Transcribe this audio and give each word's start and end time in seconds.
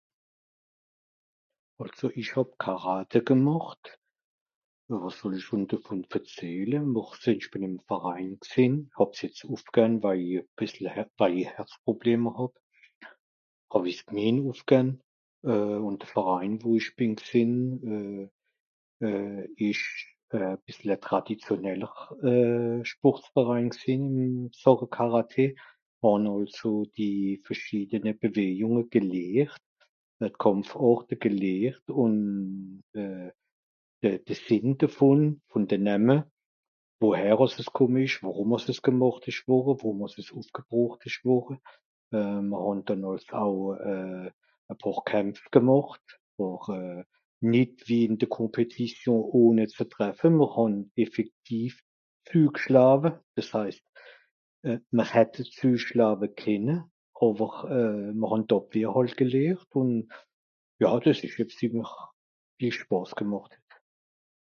Àlso 1.83 2.07
ìch 2.21 2.31
hàb 2.35 2.49
Karaté 2.63 3.19
gemàcht.(...) 3.27 3.85
schùn 5.45 5.65
devùn 5.69 6.01
verzehle(...) 6.11 6.77
ìm 6.83 7.75
e 7.75 7.79
Verein 7.89 8.31
gsììn, 8.45 8.73
hàb's 8.97 9.19
jetz 9.23 9.41
ùffgän, 9.55 9.91
waje 10.03 10.25
i 10.31 10.37
e 10.39 10.41
bìssel... 10.57 10.85
waje 11.19 11.37
i 11.43 11.49
Herzprobleme 11.53 12.29
hàb. 12.37 12.53
Haw-i 13.73 13.93
s'mien 13.99 14.37
ùffgänn. 14.51 14.89
Euh... 15.51 15.79
ùn 15.87 15.97
de 16.01 16.05
Verein, 16.15 16.53
wo 16.65 16.69
ìch 16.81 16.91
bìn 16.97 17.13
gsìnn 17.23 17.53
euh... 17.91 18.25
euh... 19.07 19.41
ìsch 19.69 19.87
e 20.37 20.41
bìssel 20.65 20.89
e 20.95 21.01
traditionneler 21.07 21.93
euh... 22.29 22.79
Sportverein 22.91 23.69
gsìnn 23.75 24.05
ìn 24.27 24.35
Sàche 24.61 24.87
Karaté. 24.97 25.45
Hàn 26.03 26.25
àlso 26.33 26.73
die 26.97 27.39
verschiedene 27.47 28.11
Bewejùnge 28.21 28.85
gelehrt. 28.93 29.67
Hàn 30.19 30.35
Kàmpfàrte 30.41 31.15
gelehrt 31.23 31.85
ùn 32.03 32.15
euh... 33.01 33.29
de...de 34.01 34.33
Sìnn 34.33 34.73
devùn, 34.81 35.37
vùn 35.53 35.67
de 35.69 35.77
Nämme, 35.77 36.23
woher 36.99 37.37
àss 37.45 37.69
kùmme 37.69 38.01
ìsch, 38.01 38.23
worùm 38.25 38.55
àss 38.57 38.65
es 38.73 38.79
gemàcht 38.83 39.27
ìsch 39.29 39.45
worre, 39.47 39.77
wo(...) 39.83 39.91
ùffgebroocht 40.41 41.05
ìsch 41.05 41.21
worre. 41.23 41.55
Euh... 42.11 42.41
mìr 42.41 42.57
hàn 42.65 42.81
dennoh 42.87 43.13
àls 43.13 43.29
au 43.29 43.77
e 43.77 44.73
pààr 44.81 44.99
Kämpf 45.05 45.43
gemàcht 45.53 46.01
àwer 46.41 46.65
euh... 46.77 47.03
nìt 47.45 47.77
wie 47.87 48.07
ìn 48.09 48.17
de 48.17 48.25
Compétition 48.25 49.21
ohne 49.37 49.67
ze 49.69 49.85
treffe 49.93 50.29
mr 50.33 50.49
hàn 50.57 50.73
effektiv 50.97 51.77
zügschlawe. 52.27 53.09
Dìs 53.37 53.53
heist, 53.53 53.85
euh... 54.65 54.79
mìr 54.97 55.07
hätte 55.13 55.43
züschlawe 55.45 56.27
kenne, 56.41 56.89
àwer 57.21 57.53
euh... 57.79 58.09
mr 58.17 58.27
hàn 58.33 58.47
d'Àbwehr 58.49 58.93
hàlt 58.97 59.17
gelehrt 59.21 59.69
ùn... 59.77 59.89
ja 60.81 60.89
dìs 61.05 61.21
ìsch 61.25 61.37
jetzt 61.37 61.61
ìmmer 61.69 61.89
viel 62.57 62.73
Spàs 62.81 63.13
gemàcht. 63.15 63.61